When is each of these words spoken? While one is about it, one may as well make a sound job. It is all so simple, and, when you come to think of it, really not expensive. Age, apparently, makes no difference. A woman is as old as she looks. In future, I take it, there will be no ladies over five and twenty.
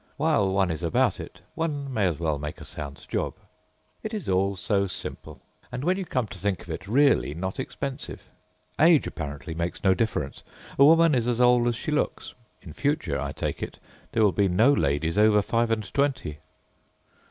While 0.17 0.51
one 0.51 0.71
is 0.71 0.81
about 0.81 1.19
it, 1.19 1.41
one 1.53 1.93
may 1.93 2.07
as 2.07 2.17
well 2.17 2.39
make 2.39 2.59
a 2.59 2.65
sound 2.65 3.05
job. 3.07 3.35
It 4.01 4.15
is 4.15 4.27
all 4.27 4.55
so 4.55 4.87
simple, 4.87 5.41
and, 5.71 5.83
when 5.83 5.95
you 5.95 6.05
come 6.05 6.25
to 6.29 6.39
think 6.39 6.61
of 6.63 6.71
it, 6.71 6.87
really 6.87 7.35
not 7.35 7.59
expensive. 7.59 8.23
Age, 8.79 9.05
apparently, 9.05 9.53
makes 9.53 9.83
no 9.83 9.93
difference. 9.93 10.43
A 10.79 10.83
woman 10.85 11.13
is 11.13 11.27
as 11.27 11.39
old 11.39 11.67
as 11.67 11.75
she 11.75 11.91
looks. 11.91 12.33
In 12.63 12.73
future, 12.73 13.19
I 13.21 13.31
take 13.31 13.61
it, 13.61 13.77
there 14.13 14.23
will 14.23 14.31
be 14.31 14.47
no 14.47 14.73
ladies 14.73 15.19
over 15.19 15.39
five 15.43 15.69
and 15.69 15.83
twenty. 15.93 16.39